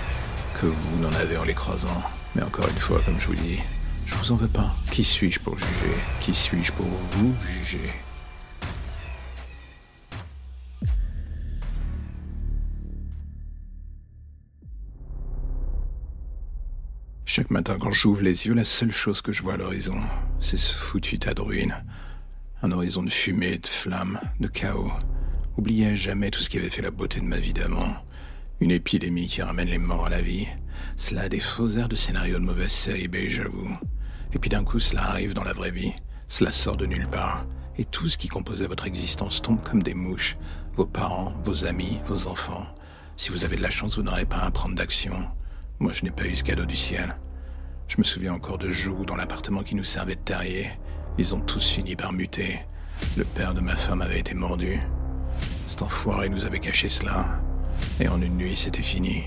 que 0.59 0.65
vous 0.65 1.01
n'en 1.01 1.13
avez 1.13 1.37
en 1.37 1.45
les 1.45 1.53
croisant. 1.53 2.03
Mais 2.35 2.43
encore 2.43 2.67
une 2.67 2.75
fois, 2.75 2.99
comme 3.05 3.17
je 3.21 3.27
vous 3.27 3.35
dis, 3.35 3.59
je 4.05 4.15
vous 4.15 4.33
en 4.33 4.35
veux 4.35 4.49
pas. 4.49 4.75
Qui 4.91 5.05
suis-je 5.05 5.39
pour 5.39 5.57
juger? 5.57 5.95
Qui 6.19 6.33
suis-je 6.33 6.73
pour 6.73 6.85
vous 6.85 7.33
juger? 7.47 7.89
Chaque 17.35 17.49
matin 17.49 17.77
quand 17.79 17.91
j'ouvre 17.91 18.21
les 18.21 18.45
yeux, 18.45 18.53
la 18.53 18.63
seule 18.63 18.91
chose 18.91 19.21
que 19.21 19.31
je 19.31 19.41
vois 19.41 19.55
à 19.55 19.57
l'horizon, 19.57 19.99
c'est 20.37 20.55
ce 20.55 20.71
foutu 20.71 21.17
tas 21.17 21.33
de 21.33 21.41
ruines 21.41 21.75
un 22.61 22.71
horizon 22.71 23.01
de 23.01 23.09
fumée, 23.09 23.57
de 23.57 23.65
flammes, 23.65 24.19
de 24.39 24.47
chaos. 24.47 24.91
Oubliez 25.57 25.87
à 25.87 25.95
jamais 25.95 26.29
tout 26.29 26.43
ce 26.43 26.49
qui 26.51 26.59
avait 26.59 26.69
fait 26.69 26.83
la 26.83 26.91
beauté 26.91 27.21
de 27.21 27.25
ma 27.25 27.39
vie 27.39 27.51
d'avant. 27.51 27.95
Une 28.59 28.69
épidémie 28.69 29.27
qui 29.27 29.41
ramène 29.41 29.67
les 29.67 29.79
morts 29.79 30.05
à 30.05 30.09
la 30.09 30.21
vie. 30.21 30.45
Cela 30.95 31.21
a 31.21 31.29
des 31.29 31.39
faux 31.39 31.69
airs 31.69 31.89
de 31.89 31.95
scénario 31.95 32.37
de 32.37 32.45
mauvaise 32.45 32.71
série 32.71 33.07
B, 33.07 33.15
j'avoue. 33.29 33.79
Et 34.31 34.37
puis 34.37 34.51
d'un 34.51 34.63
coup, 34.63 34.79
cela 34.79 35.01
arrive 35.01 35.33
dans 35.33 35.43
la 35.43 35.53
vraie 35.53 35.71
vie. 35.71 35.93
Cela 36.27 36.51
sort 36.51 36.77
de 36.77 36.85
nulle 36.85 37.07
part. 37.07 37.47
Et 37.79 37.85
tout 37.85 38.09
ce 38.09 38.19
qui 38.19 38.27
composait 38.27 38.67
votre 38.67 38.85
existence 38.85 39.41
tombe 39.41 39.63
comme 39.63 39.81
des 39.81 39.95
mouches. 39.95 40.37
Vos 40.75 40.85
parents, 40.85 41.33
vos 41.43 41.65
amis, 41.65 41.97
vos 42.05 42.27
enfants. 42.27 42.67
Si 43.17 43.31
vous 43.31 43.43
avez 43.43 43.55
de 43.55 43.63
la 43.63 43.71
chance, 43.71 43.97
vous 43.97 44.03
n'aurez 44.03 44.27
pas 44.27 44.41
à 44.41 44.51
prendre 44.51 44.75
d'action. 44.75 45.27
Moi, 45.83 45.91
je 45.91 46.05
n'ai 46.05 46.11
pas 46.11 46.23
eu 46.23 46.33
ce 46.33 46.45
cadeau 46.45 46.63
du 46.63 46.77
ciel. 46.77 47.13
Je 47.89 47.97
me 47.97 48.03
souviens 48.03 48.33
encore 48.33 48.57
de 48.57 48.71
jours 48.71 49.03
dans 49.03 49.17
l'appartement 49.17 49.63
qui 49.63 49.75
nous 49.75 49.83
servait 49.83 50.15
de 50.15 50.21
terrier. 50.21 50.69
Ils 51.17 51.35
ont 51.35 51.41
tous 51.41 51.71
fini 51.71 51.97
par 51.97 52.13
muter. 52.13 52.61
Le 53.17 53.25
père 53.25 53.53
de 53.53 53.59
ma 53.59 53.75
femme 53.75 54.01
avait 54.01 54.21
été 54.21 54.33
mordu. 54.33 54.79
Cet 55.67 55.81
enfoiré 55.81 56.29
nous 56.29 56.45
avait 56.45 56.61
caché 56.61 56.87
cela. 56.87 57.25
Et 57.99 58.07
en 58.07 58.21
une 58.21 58.37
nuit, 58.37 58.55
c'était 58.55 58.81
fini. 58.81 59.25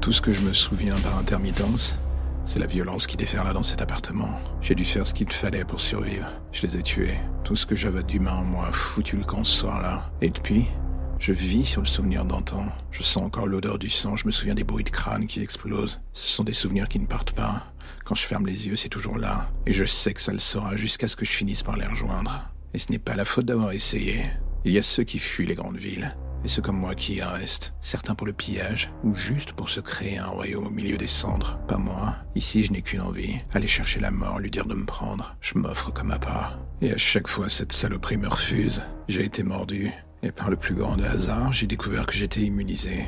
Tout 0.00 0.12
ce 0.12 0.20
que 0.20 0.32
je 0.32 0.42
me 0.42 0.52
souviens 0.52 0.94
par 1.02 1.18
intermittence, 1.18 1.98
c'est 2.44 2.60
la 2.60 2.68
violence 2.68 3.08
qui 3.08 3.16
déferla 3.16 3.52
dans 3.52 3.64
cet 3.64 3.82
appartement. 3.82 4.38
J'ai 4.60 4.76
dû 4.76 4.84
faire 4.84 5.04
ce 5.04 5.14
qu'il 5.14 5.32
fallait 5.32 5.64
pour 5.64 5.80
survivre. 5.80 6.28
Je 6.52 6.62
les 6.62 6.76
ai 6.76 6.82
tués. 6.84 7.18
Tout 7.42 7.56
ce 7.56 7.66
que 7.66 7.74
j'avais 7.74 8.04
d'humain 8.04 8.36
en 8.36 8.44
moi 8.44 8.70
foutu 8.70 9.16
le 9.16 9.24
camp 9.24 9.42
ce 9.42 9.62
soir-là. 9.62 10.08
Et 10.20 10.30
depuis, 10.30 10.66
je 11.18 11.32
vis 11.32 11.64
sur 11.64 11.80
le 11.80 11.86
souvenir 11.86 12.24
d'antan. 12.24 12.66
Je 12.90 13.02
sens 13.02 13.24
encore 13.24 13.46
l'odeur 13.46 13.78
du 13.78 13.90
sang, 13.90 14.16
je 14.16 14.26
me 14.26 14.32
souviens 14.32 14.54
des 14.54 14.64
bruits 14.64 14.84
de 14.84 14.90
crâne 14.90 15.26
qui 15.26 15.42
explosent. 15.42 16.00
Ce 16.12 16.28
sont 16.28 16.44
des 16.44 16.52
souvenirs 16.52 16.88
qui 16.88 16.98
ne 16.98 17.06
partent 17.06 17.32
pas. 17.32 17.72
Quand 18.04 18.14
je 18.14 18.26
ferme 18.26 18.46
les 18.46 18.66
yeux, 18.66 18.76
c'est 18.76 18.88
toujours 18.88 19.18
là. 19.18 19.50
Et 19.66 19.72
je 19.72 19.84
sais 19.84 20.14
que 20.14 20.22
ça 20.22 20.32
le 20.32 20.38
sera 20.38 20.76
jusqu'à 20.76 21.08
ce 21.08 21.16
que 21.16 21.24
je 21.24 21.30
finisse 21.30 21.62
par 21.62 21.76
les 21.76 21.86
rejoindre. 21.86 22.48
Et 22.72 22.78
ce 22.78 22.90
n'est 22.90 22.98
pas 22.98 23.16
la 23.16 23.24
faute 23.24 23.46
d'avoir 23.46 23.72
essayé. 23.72 24.24
Il 24.64 24.72
y 24.72 24.78
a 24.78 24.82
ceux 24.82 25.04
qui 25.04 25.18
fuient 25.18 25.46
les 25.46 25.54
grandes 25.54 25.76
villes. 25.76 26.16
Et 26.44 26.48
ceux 26.48 26.62
comme 26.62 26.78
moi 26.78 26.94
qui 26.94 27.16
y 27.16 27.22
restent. 27.22 27.74
Certains 27.80 28.14
pour 28.14 28.26
le 28.26 28.32
pillage, 28.32 28.92
ou 29.02 29.14
juste 29.14 29.52
pour 29.52 29.68
se 29.68 29.80
créer 29.80 30.18
un 30.18 30.26
royaume 30.26 30.68
au 30.68 30.70
milieu 30.70 30.96
des 30.96 31.08
cendres. 31.08 31.58
Pas 31.66 31.78
moi. 31.78 32.16
Ici, 32.36 32.62
je 32.62 32.72
n'ai 32.72 32.80
qu'une 32.82 33.00
envie. 33.00 33.38
Aller 33.52 33.68
chercher 33.68 33.98
la 34.00 34.12
mort, 34.12 34.38
lui 34.38 34.50
dire 34.50 34.66
de 34.66 34.74
me 34.74 34.86
prendre. 34.86 35.36
Je 35.40 35.58
m'offre 35.58 35.92
comme 35.92 36.12
à 36.12 36.18
part. 36.18 36.60
Et 36.80 36.92
à 36.92 36.96
chaque 36.96 37.28
fois, 37.28 37.48
cette 37.48 37.72
saloperie 37.72 38.18
me 38.18 38.28
refuse. 38.28 38.82
J'ai 39.08 39.24
été 39.24 39.42
mordu. 39.42 39.92
Et 40.22 40.32
par 40.32 40.50
le 40.50 40.56
plus 40.56 40.74
grand 40.74 40.96
des 40.96 41.04
hasards, 41.04 41.52
j'ai 41.52 41.66
découvert 41.66 42.06
que 42.06 42.12
j'étais 42.12 42.40
immunisé. 42.40 43.06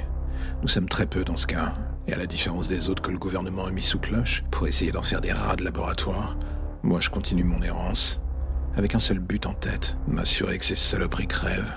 Nous 0.62 0.68
sommes 0.68 0.88
très 0.88 1.06
peu 1.06 1.24
dans 1.24 1.36
ce 1.36 1.46
cas. 1.46 1.74
Et 2.06 2.12
à 2.12 2.16
la 2.16 2.26
différence 2.26 2.68
des 2.68 2.88
autres 2.88 3.02
que 3.02 3.10
le 3.10 3.18
gouvernement 3.18 3.66
a 3.66 3.70
mis 3.70 3.82
sous 3.82 3.98
cloche 3.98 4.44
pour 4.50 4.68
essayer 4.68 4.92
d'en 4.92 5.02
faire 5.02 5.20
des 5.20 5.32
rats 5.32 5.56
de 5.56 5.64
laboratoire, 5.64 6.36
moi 6.82 7.00
je 7.00 7.10
continue 7.10 7.44
mon 7.44 7.62
errance, 7.62 8.20
avec 8.76 8.94
un 8.94 9.00
seul 9.00 9.18
but 9.18 9.46
en 9.46 9.54
tête, 9.54 9.96
m'assurer 10.08 10.58
que 10.58 10.64
ces 10.64 10.76
saloperies 10.76 11.26
crèvent. 11.26 11.72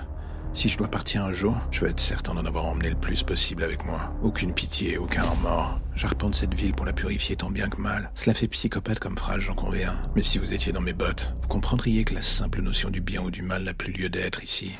Si 0.54 0.68
je 0.68 0.78
dois 0.78 0.88
partir 0.88 1.24
un 1.24 1.32
jour, 1.32 1.56
je 1.72 1.80
veux 1.80 1.90
être 1.90 1.98
certain 1.98 2.34
d'en 2.34 2.46
avoir 2.46 2.66
emmené 2.66 2.90
le 2.90 2.94
plus 2.94 3.24
possible 3.24 3.64
avec 3.64 3.84
moi. 3.84 4.14
Aucune 4.22 4.54
pitié, 4.54 4.98
aucun 4.98 5.22
remords. 5.22 5.80
J'arpente 5.96 6.36
cette 6.36 6.54
ville 6.54 6.74
pour 6.74 6.86
la 6.86 6.92
purifier 6.92 7.34
tant 7.34 7.50
bien 7.50 7.68
que 7.68 7.80
mal. 7.80 8.10
Cela 8.14 8.34
fait 8.34 8.46
psychopathe 8.46 9.00
comme 9.00 9.18
phrase, 9.18 9.40
j'en 9.40 9.54
conviens. 9.54 9.98
Mais 10.14 10.22
si 10.22 10.38
vous 10.38 10.54
étiez 10.54 10.72
dans 10.72 10.80
mes 10.80 10.92
bottes, 10.92 11.32
vous 11.42 11.48
comprendriez 11.48 12.04
que 12.04 12.14
la 12.14 12.22
simple 12.22 12.62
notion 12.62 12.90
du 12.90 13.00
bien 13.00 13.22
ou 13.22 13.32
du 13.32 13.42
mal 13.42 13.64
n'a 13.64 13.74
plus 13.74 13.92
lieu 13.92 14.08
d'être 14.08 14.44
ici. 14.44 14.76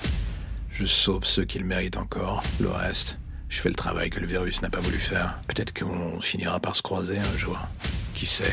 Je 0.74 0.86
sauve 0.86 1.24
ceux 1.24 1.44
qui 1.44 1.60
le 1.60 1.64
méritent 1.64 1.98
encore. 1.98 2.42
Le 2.58 2.68
reste, 2.68 3.20
je 3.48 3.60
fais 3.60 3.68
le 3.68 3.76
travail 3.76 4.10
que 4.10 4.18
le 4.18 4.26
virus 4.26 4.60
n'a 4.60 4.70
pas 4.70 4.80
voulu 4.80 4.98
faire. 4.98 5.38
Peut-être 5.46 5.72
qu'on 5.72 6.20
finira 6.20 6.58
par 6.58 6.74
se 6.74 6.82
croiser 6.82 7.16
un 7.16 7.38
jour. 7.38 7.56
Qui 8.12 8.26
sait? 8.26 8.52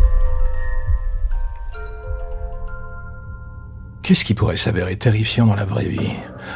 Qu'est-ce 4.03 4.25
qui 4.25 4.33
pourrait 4.33 4.57
s'avérer 4.57 4.95
terrifiant 4.95 5.45
dans 5.45 5.53
la 5.53 5.63
vraie 5.63 5.85
vie? 5.85 6.09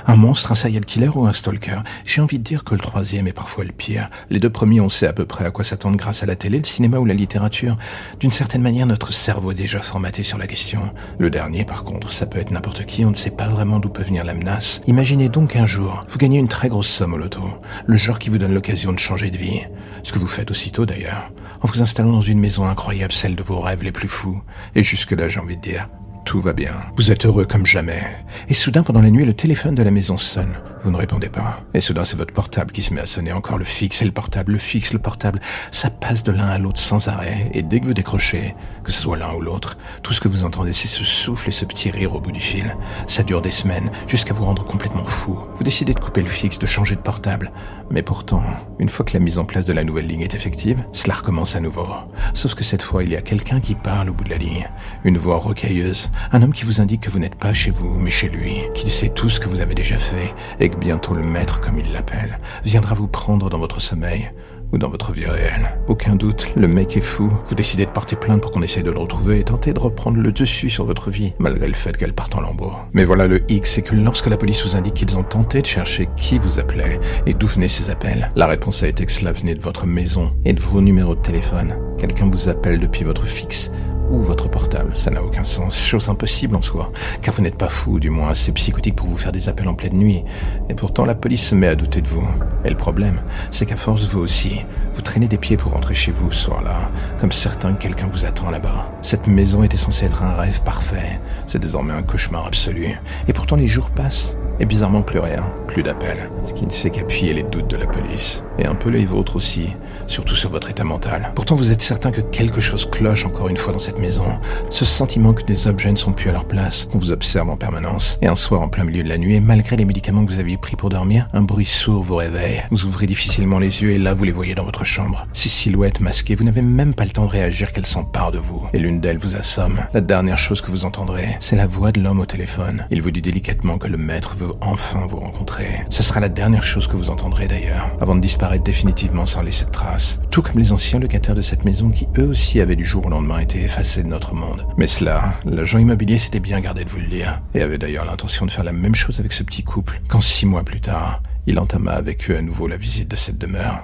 Un 0.08 0.16
monstre, 0.16 0.52
un 0.52 0.56
serial 0.56 0.84
killer 0.84 1.12
ou 1.14 1.28
un 1.28 1.32
stalker? 1.32 1.82
J'ai 2.04 2.20
envie 2.20 2.40
de 2.40 2.44
dire 2.44 2.64
que 2.64 2.74
le 2.74 2.82
troisième 2.82 3.28
est 3.28 3.34
parfois 3.34 3.64
le 3.64 3.72
pire. 3.72 4.10
Les 4.32 4.40
deux 4.40 4.50
premiers, 4.50 4.82
on 4.82 4.90
sait 4.90 5.06
à 5.06 5.14
peu 5.14 5.26
près 5.26 5.46
à 5.46 5.52
quoi 5.52 5.64
s'attendre 5.64 5.96
grâce 5.96 6.24
à 6.24 6.26
la 6.26 6.36
télé, 6.36 6.58
le 6.58 6.66
cinéma 6.66 6.98
ou 6.98 7.06
la 7.06 7.14
littérature. 7.14 7.78
D'une 8.20 8.32
certaine 8.32 8.64
manière, 8.64 8.88
notre 8.88 9.14
cerveau 9.14 9.52
est 9.52 9.56
déjà 9.56 9.80
formaté 9.82 10.24
sur 10.24 10.40
la 10.40 10.48
question. 10.48 10.92
Le 11.20 11.30
dernier, 11.30 11.66
par 11.66 11.84
contre, 11.84 12.12
ça 12.12 12.26
peut 12.26 12.40
être 12.40 12.52
n'importe 12.52 12.86
qui, 12.86 13.06
on 13.06 13.12
ne 13.12 13.16
sait 13.16 13.30
pas 13.30 13.48
vraiment 13.48 13.80
d'où 13.80 13.90
peut 13.90 14.04
venir 14.04 14.24
la 14.24 14.34
menace. 14.34 14.82
Imaginez 14.88 15.30
donc 15.30 15.56
un 15.56 15.68
jour, 15.68 16.04
vous 16.10 16.18
gagnez 16.18 16.40
une 16.40 16.48
très 16.48 16.70
grosse 16.70 16.90
somme 16.90 17.14
au 17.14 17.18
loto. 17.18 17.44
Le 17.86 17.96
genre 17.96 18.18
qui 18.18 18.30
vous 18.30 18.40
donne 18.40 18.56
l'occasion 18.56 18.92
de 18.92 19.00
changer 19.00 19.30
de 19.30 19.38
vie. 19.38 19.62
Ce 20.02 20.12
que 20.12 20.20
vous 20.20 20.28
faites 20.28 20.50
aussitôt 20.50 20.88
d'ailleurs. 20.88 21.32
En 21.62 21.68
vous 21.68 21.84
installant 21.84 22.12
dans 22.12 22.22
une 22.22 22.40
maison 22.40 22.66
incroyable, 22.66 23.14
celle 23.14 23.36
de 23.36 23.44
vos 23.44 23.60
rêves 23.60 23.84
les 23.84 23.92
plus 23.92 24.08
fous. 24.08 24.42
Et 24.74 24.82
jusque-là, 24.82 25.30
j'ai 25.30 25.40
envie 25.40 25.58
de 25.58 25.62
dire, 25.62 25.88
tout 26.26 26.42
va 26.42 26.54
bien. 26.54 26.74
Vous 26.98 27.12
êtes 27.12 27.26
heureux 27.26 27.46
comme 27.46 27.66
jamais. 27.66 28.02
Et 28.50 28.54
soudain, 28.54 28.84
pendant 28.84 29.02
la 29.02 29.12
nuit, 29.12 29.24
le 29.24 29.34
téléphone 29.34 29.76
de 29.76 29.84
la 29.84 29.92
maison 29.92 30.18
sonne. 30.18 30.56
Vous 30.84 30.92
ne 30.92 30.98
répondez 30.98 31.30
pas. 31.30 31.62
Et 31.74 31.82
soudain, 31.82 32.04
c'est 32.04 32.18
votre 32.18 32.34
portable 32.34 32.72
qui 32.72 32.82
se 32.82 32.94
met 32.94 33.02
à 33.02 33.06
sonner. 33.06 33.32
Encore 33.32 33.58
le 33.58 33.64
fixe 33.64 34.02
et 34.02 34.06
le 34.06 34.12
portable, 34.12 34.54
le 34.54 34.58
fixe, 34.58 34.92
le 34.92 35.00
portable. 35.00 35.40
Ça 35.72 35.90
passe 35.90 36.24
de 36.24 36.32
l'un 36.32 36.48
à 36.48 36.58
l'autre 36.58 36.80
sans 36.80 37.08
arrêt. 37.08 37.50
Et 37.54 37.62
dès 37.62 37.80
que 37.80 37.86
vous 37.86 37.94
décrochez, 37.94 38.54
que 38.84 38.92
ce 38.92 39.02
soit 39.02 39.18
l'un 39.18 39.34
ou 39.34 39.42
l'autre, 39.42 39.78
tout 40.02 40.14
ce 40.14 40.20
que 40.20 40.28
vous 40.28 40.46
entendez, 40.46 40.74
c'est 40.74 40.88
ce 40.88 41.04
souffle 41.04 41.50
et 41.50 41.52
ce 41.52 41.64
petit 41.64 41.92
rire 41.92 42.16
au 42.16 42.20
bout 42.20 42.32
du 42.32 42.40
fil. 42.40 42.76
Ça 43.08 43.24
dure 43.24 43.42
des 43.42 43.52
semaines, 43.52 43.92
jusqu'à 44.08 44.34
vous 44.34 44.46
rendre 44.46 44.66
complètement 44.66 45.06
fou. 45.06 45.40
Vous 45.58 45.64
décidez 45.64 45.94
de 45.94 46.00
couper 46.00 46.22
le 46.22 46.30
fixe, 46.30 46.60
de 46.60 46.68
changer 46.68 46.96
de 46.96 47.02
portable. 47.02 47.52
Mais 47.92 48.02
pourtant, 48.02 48.44
une 48.80 48.90
fois 48.90 49.06
que 49.06 49.14
la 49.14 49.20
mise 49.20 49.38
en 49.38 49.46
place 49.46 49.68
de 49.68 49.74
la 49.74 49.84
nouvelle 49.84 50.08
ligne 50.08 50.22
est 50.22 50.34
effective, 50.34 50.84
cela 50.92 51.14
recommence 51.14 51.56
à 51.56 51.60
nouveau. 51.60 51.88
Sauf 52.34 52.56
que 52.56 52.64
cette 52.64 52.82
fois, 52.82 53.04
il 53.04 53.12
y 53.12 53.16
a 53.16 53.22
quelqu'un 53.22 53.60
qui 53.60 53.76
parle 53.76 54.10
au 54.10 54.14
bout 54.14 54.24
de 54.24 54.32
la 54.32 54.38
ligne. 54.38 54.68
Une 55.04 55.18
voix 55.18 55.38
rocailleuse 55.38 56.10
Un 56.32 56.42
homme 56.42 56.54
qui 56.54 56.66
vous 56.66 56.82
indique 56.82 57.02
que 57.02 57.10
vous 57.10 57.20
n'êtes 57.20 57.36
pas 57.36 57.54
chez 57.54 57.72
vous, 57.72 57.98
mais 58.00 58.10
chez 58.10 58.30
lui, 58.30 58.64
qui 58.74 58.90
sait 58.90 59.10
tout 59.10 59.30
ce 59.30 59.40
que 59.40 59.48
vous 59.48 59.62
avez 59.62 59.76
déjà 59.76 59.98
fait, 59.98 60.34
et 60.60 60.70
que 60.70 60.78
bientôt 60.78 61.14
le 61.14 61.24
maître, 61.24 61.62
comme 61.62 61.78
il 61.78 61.92
l'appelle, 61.94 62.38
viendra 62.64 62.96
vous 62.96 63.08
prendre 63.08 63.50
dans 63.50 63.60
votre 63.60 63.82
sommeil 63.82 64.30
ou 64.72 64.78
dans 64.78 64.90
votre 64.90 65.12
vie 65.12 65.26
réelle. 65.26 65.78
Aucun 65.88 66.16
doute, 66.16 66.52
le 66.56 66.68
mec 66.68 66.98
est 66.98 67.02
fou. 67.02 67.32
Vous 67.48 67.56
décidez 67.56 67.86
de 67.86 67.92
porter 67.92 68.16
plainte 68.16 68.42
pour 68.42 68.52
qu'on 68.52 68.62
essaye 68.62 68.84
de 68.84 68.92
le 68.92 69.00
retrouver 69.00 69.40
et 69.40 69.44
tenter 69.44 69.74
de 69.74 69.80
reprendre 69.80 70.18
le 70.18 70.32
dessus 70.32 70.70
sur 70.70 70.86
votre 70.86 71.12
vie, 71.12 71.34
malgré 71.40 71.68
le 71.68 71.74
fait 71.74 71.96
qu'elle 71.96 72.14
parte 72.14 72.36
en 72.36 72.42
lambeaux. 72.42 72.74
Mais 72.94 73.06
voilà 73.06 73.28
le 73.28 73.42
X, 73.52 73.74
c'est 73.74 73.82
que 73.82 73.96
lorsque 73.96 74.28
la 74.28 74.38
police 74.38 74.66
vous 74.66 74.76
indique 74.76 74.96
qu'ils 74.96 75.18
ont 75.18 75.24
tenté 75.24 75.62
de 75.62 75.66
chercher 75.66 76.10
qui 76.16 76.40
vous 76.40 76.60
appelait 76.60 77.00
et 77.26 77.34
d'où 77.34 77.48
venaient 77.48 77.68
ces 77.68 77.90
appels, 77.90 78.30
la 78.36 78.48
réponse 78.48 78.84
a 78.84 78.88
été 78.88 79.06
que 79.06 79.12
cela 79.12 79.32
venait 79.32 79.56
de 79.56 79.62
votre 79.62 79.86
maison 79.86 80.34
et 80.46 80.54
de 80.54 80.62
vos 80.62 80.82
numéros 80.82 81.16
de 81.16 81.22
téléphone. 81.22 81.76
Quelqu'un 81.98 82.30
vous 82.30 82.50
appelle 82.50 82.80
depuis 82.80 83.04
votre 83.04 83.26
fixe 83.26 83.72
ou 84.10 84.22
votre 84.22 84.50
portable. 84.50 84.92
Ça 84.96 85.12
n'a 85.12 85.24
aucun 85.24 85.44
sens. 85.44 85.78
Chose 85.78 86.10
impossible 86.10 86.56
en 86.56 86.62
soi. 86.62 86.92
Car 87.22 87.34
vous 87.34 87.42
n'êtes 87.42 87.58
pas 87.58 87.68
fou, 87.68 88.00
du 88.00 88.10
moins 88.10 88.30
assez 88.30 88.52
psychotique 88.52 88.96
pour 88.96 89.08
vous 89.08 89.18
faire 89.18 89.32
des 89.32 89.50
appels 89.50 89.68
en 89.68 89.74
pleine 89.74 89.98
nuit. 89.98 90.24
Et 90.70 90.74
pourtant, 90.74 91.06
la 91.06 91.16
police 91.16 91.48
se 91.50 91.56
met 91.56 91.68
à 91.68 91.76
douter 91.76 92.02
de 92.02 92.08
vous. 92.08 92.28
Et 92.64 92.70
le 92.70 92.78
problème, 92.78 93.20
c'est 93.52 93.66
qu'à 93.66 93.76
force, 93.76 94.08
vous 94.08 94.20
aussi, 94.20 94.62
vous 94.94 95.02
traînez 95.02 95.28
des 95.28 95.38
pieds 95.38 95.58
pour 95.58 95.74
rentrer 95.74 95.94
chez 95.94 96.12
vous 96.12 96.32
ce 96.32 96.46
soir-là. 96.46 96.90
Comme 97.20 97.32
certain 97.32 97.74
que 97.74 97.84
quelqu'un 97.84 98.08
vous 98.08 98.26
attend 98.26 98.50
là-bas. 98.50 98.92
Cette 99.02 99.28
maison 99.28 99.64
était 99.64 99.78
censée 99.78 100.06
être 100.06 100.24
un 100.24 100.34
rêve 100.34 100.62
parfait. 100.62 101.20
C'est 101.48 101.60
désormais 101.60 101.94
un 101.94 102.04
cauchemar 102.04 102.46
absolu. 102.46 103.00
Et 103.28 103.34
pourtant, 103.34 103.56
les 103.56 103.68
jours 103.68 103.90
passent. 103.90 104.38
Et 104.60 104.66
bizarrement 104.66 105.02
plus 105.02 105.20
rien, 105.20 105.44
plus 105.68 105.84
d'appels, 105.84 106.30
ce 106.46 106.54
qui 106.54 106.66
ne 106.66 106.72
fait 106.72 106.90
qu'appuyer 106.90 107.34
les 107.34 107.44
doutes 107.44 107.70
de 107.70 107.76
la 107.76 107.88
police. 107.88 108.46
Et 108.58 108.66
un 108.66 108.76
peu 108.76 108.90
les 108.90 109.06
vôtres 109.06 109.36
aussi, 109.36 109.70
surtout 110.08 110.36
sur 110.36 110.50
votre 110.50 110.70
état 110.70 110.84
mental. 110.84 111.32
Pourtant 111.36 111.56
vous 111.56 111.72
êtes 111.72 111.82
certain 111.82 112.12
que 112.12 112.22
quelque 112.22 112.62
chose 112.62 112.90
cloche 112.90 113.26
encore 113.26 113.50
une 113.50 113.58
fois 113.58 113.74
dans 113.74 113.80
cette 113.80 114.00
maison. 114.00 114.26
Ce 114.70 114.86
sentiment 114.86 115.34
que 115.34 115.44
des 115.44 115.68
objets 115.68 115.92
ne 115.92 115.98
sont 115.98 116.14
plus 116.14 116.30
à 116.30 116.34
leur 116.34 116.46
place, 116.46 116.88
qu'on 116.92 116.98
vous 116.98 117.12
observe 117.12 117.50
en 117.50 117.58
permanence. 117.58 118.18
Et 118.22 118.28
un 118.28 118.36
soir 118.36 118.62
en 118.62 118.70
plein 118.70 118.86
milieu 118.86 119.04
de 119.04 119.10
la 119.10 119.18
nuit, 119.18 119.36
et 119.36 119.40
malgré 119.40 119.76
les 119.76 119.86
médicaments 119.86 120.26
que 120.26 120.32
vous 120.32 120.40
aviez 120.40 120.58
pris 120.58 120.76
pour 120.76 120.90
dormir, 120.90 121.28
un 121.34 121.42
bruit 121.42 121.66
sourd 121.66 122.04
vous 122.04 122.16
réveille. 122.16 122.64
Vous 122.72 122.86
ouvrez 122.86 123.08
difficilement 123.08 123.60
les 123.60 123.82
yeux 123.82 123.92
et 123.92 123.98
là 123.98 124.14
vous 124.14 124.24
les 124.24 124.32
voyez 124.32 124.56
dans 124.56 124.64
votre 124.64 124.86
chambre. 124.86 125.28
Ces 125.34 125.50
silhouettes 125.50 126.00
masquées, 126.00 126.36
vous 126.36 126.46
n'avez 126.46 126.62
même 126.62 126.94
pas 126.94 127.04
le 127.04 127.12
temps 127.12 127.26
de 127.26 127.32
réagir 127.32 127.74
qu'elles 127.74 127.86
s'emparent 127.86 128.32
de 128.32 128.40
vous. 128.40 128.68
Et 128.74 128.80
l'une 128.80 129.02
d'elles 129.02 129.18
vous 129.18 129.36
assomme. 129.36 129.82
La 129.94 130.02
dernière 130.02 130.38
chose 130.38 130.62
que 130.62 130.72
vous 130.72 130.86
entendrez, 130.86 131.36
c'est 131.40 131.58
la 131.58 131.68
voix 131.68 131.92
de 131.92 132.00
l'homme 132.00 132.20
au 132.20 132.26
téléphone. 132.26 132.86
Il 132.90 133.02
vous 133.02 133.12
dit 133.12 133.22
délicatement 133.22 133.78
que 133.78 133.88
le 133.88 133.98
maître 133.98 134.36
veut 134.36 134.52
enfin 134.62 135.06
vous 135.08 135.20
rencontrer. 135.20 135.86
Ce 135.90 136.04
sera 136.04 136.20
la 136.20 136.30
dernière 136.30 136.64
chose 136.64 136.88
que 136.88 136.96
vous 136.96 137.10
entendrez 137.10 137.48
d'ailleurs, 137.48 137.90
avant 138.00 138.16
de 138.16 138.22
disparaître 138.22 138.45
définitivement 138.64 139.26
sans 139.26 139.42
laisser 139.42 139.66
de 139.66 139.72
traces. 139.72 140.22
Tout 140.32 140.42
comme 140.42 140.60
les 140.60 140.72
anciens 140.72 141.00
locataires 141.00 141.36
de 141.36 141.42
cette 141.42 141.66
maison 141.66 141.90
qui 141.90 142.08
eux 142.18 142.28
aussi 142.28 142.62
avaient 142.62 142.76
du 142.76 142.86
jour 142.86 143.06
au 143.06 143.10
lendemain 143.10 143.40
été 143.40 143.62
effacés 143.62 144.04
de 144.04 144.08
notre 144.08 144.34
monde. 144.34 144.66
Mais 144.78 144.88
cela, 144.88 145.34
l'agent 145.46 145.80
immobilier 145.80 146.18
s'était 146.18 146.40
bien 146.40 146.60
gardé 146.60 146.86
de 146.86 146.90
vous 146.90 147.00
le 147.00 147.08
dire, 147.08 147.42
et 147.54 147.62
avait 147.62 147.78
d'ailleurs 147.78 148.06
l'intention 148.06 148.46
de 148.46 148.52
faire 148.52 148.64
la 148.64 148.74
même 148.74 148.96
chose 148.96 149.20
avec 149.20 149.34
ce 149.34 149.44
petit 149.44 149.64
couple, 149.64 150.02
quand 150.08 150.22
six 150.22 150.46
mois 150.46 150.64
plus 150.64 150.82
tard, 150.82 151.22
il 151.48 151.60
entama 151.60 151.92
avec 151.92 152.30
eux 152.30 152.38
à 152.38 152.42
nouveau 152.42 152.68
la 152.68 152.78
visite 152.78 153.10
de 153.10 153.16
cette 153.16 153.38
demeure. 153.38 153.84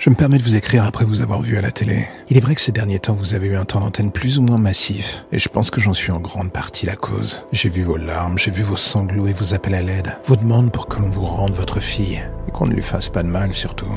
Je 0.00 0.08
me 0.08 0.14
permets 0.14 0.38
de 0.38 0.42
vous 0.42 0.56
écrire 0.56 0.86
après 0.86 1.04
vous 1.04 1.20
avoir 1.20 1.42
vu 1.42 1.58
à 1.58 1.60
la 1.60 1.72
télé. 1.72 2.06
Il 2.30 2.38
est 2.38 2.40
vrai 2.40 2.54
que 2.54 2.62
ces 2.62 2.72
derniers 2.72 3.00
temps, 3.00 3.14
vous 3.14 3.34
avez 3.34 3.48
eu 3.48 3.56
un 3.56 3.66
temps 3.66 3.80
d'antenne 3.80 4.10
plus 4.10 4.38
ou 4.38 4.42
moins 4.42 4.56
massif, 4.56 5.26
et 5.30 5.38
je 5.38 5.50
pense 5.50 5.70
que 5.70 5.78
j'en 5.78 5.92
suis 5.92 6.10
en 6.10 6.20
grande 6.20 6.50
partie 6.50 6.86
la 6.86 6.96
cause. 6.96 7.42
J'ai 7.52 7.68
vu 7.68 7.82
vos 7.82 7.98
larmes, 7.98 8.38
j'ai 8.38 8.50
vu 8.50 8.62
vos 8.62 8.76
sanglots 8.76 9.26
et 9.26 9.34
vos 9.34 9.52
appels 9.52 9.74
à 9.74 9.82
l'aide, 9.82 10.16
vos 10.24 10.36
demandes 10.36 10.72
pour 10.72 10.88
que 10.88 11.00
l'on 11.00 11.10
vous 11.10 11.26
rende 11.26 11.52
votre 11.52 11.80
fille, 11.80 12.22
et 12.48 12.50
qu'on 12.50 12.66
ne 12.66 12.72
lui 12.72 12.80
fasse 12.80 13.10
pas 13.10 13.22
de 13.22 13.28
mal 13.28 13.52
surtout. 13.52 13.92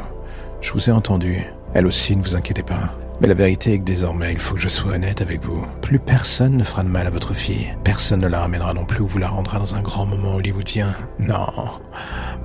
Je 0.59 0.73
vous 0.73 0.89
ai 0.89 0.91
entendu. 0.91 1.41
Elle 1.73 1.87
aussi, 1.87 2.17
ne 2.17 2.21
vous 2.21 2.35
inquiétez 2.35 2.63
pas. 2.63 2.93
Mais 3.23 3.29
la 3.29 3.35
vérité 3.35 3.71
est 3.71 3.79
que 3.79 3.85
désormais, 3.85 4.33
il 4.33 4.37
faut 4.37 4.55
que 4.55 4.59
je 4.59 4.67
sois 4.67 4.95
honnête 4.95 5.21
avec 5.21 5.45
vous. 5.45 5.65
Plus 5.81 5.97
personne 5.97 6.57
ne 6.57 6.63
fera 6.65 6.83
de 6.83 6.89
mal 6.89 7.07
à 7.07 7.09
votre 7.09 7.33
fille. 7.33 7.73
Personne 7.85 8.19
ne 8.19 8.27
la 8.27 8.41
ramènera 8.41 8.73
non 8.73 8.83
plus 8.83 8.99
ou 8.99 9.07
vous 9.07 9.17
la 9.17 9.29
rendra 9.29 9.59
dans 9.59 9.75
un 9.75 9.81
grand 9.81 10.05
moment 10.05 10.35
hollywoodien. 10.35 10.93
Non. 11.19 11.47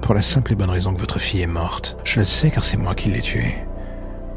Pour 0.01 0.15
la 0.15 0.23
simple 0.23 0.53
et 0.53 0.55
bonne 0.55 0.71
raison 0.71 0.95
que 0.95 1.01
votre 1.01 1.19
fille 1.19 1.43
est 1.43 1.49
morte. 1.49 1.97
Je 2.05 2.21
le 2.21 2.25
sais 2.25 2.53
car 2.53 2.63
c'est 2.63 2.77
moi 2.77 2.95
qui 2.95 3.11
l'ai 3.11 3.23
tuée. 3.23 3.57